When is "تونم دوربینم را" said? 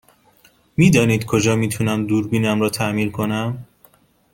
1.69-2.69